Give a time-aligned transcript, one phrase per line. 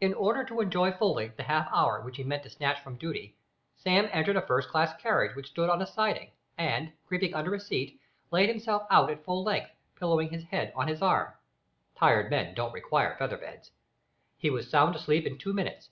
[0.00, 3.34] In order to enjoy fully the half hour which he meant to snatch from duty,
[3.76, 7.58] Sam entered a first class carriage which stood on a siding, and, creeping under a
[7.58, 8.00] seat,
[8.30, 11.32] laid himself out at full length, pillowing his head on his arm.
[11.96, 13.72] Tired men don't require feather beds.
[14.38, 15.90] He was sound asleep in two minutes.